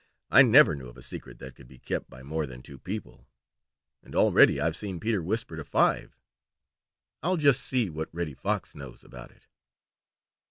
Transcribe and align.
I 0.31 0.41
never 0.41 0.73
knew 0.73 0.87
of 0.87 0.97
a 0.97 1.03
secret 1.03 1.37
that 1.37 1.53
could 1.53 1.67
be 1.67 1.77
kept 1.77 2.09
by 2.09 2.23
more 2.23 2.47
than 2.47 2.63
two 2.63 2.79
people, 2.79 3.27
and 4.01 4.15
already 4.15 4.59
I've 4.59 4.75
seen 4.75 4.99
Peter 4.99 5.21
whisper 5.21 5.55
to 5.55 5.63
five. 5.63 6.17
I'll 7.21 7.37
just 7.37 7.61
see 7.61 7.87
what 7.87 8.09
Reddy 8.11 8.33
Fox 8.33 8.73
knows 8.73 9.03
about 9.03 9.29
it." 9.29 9.45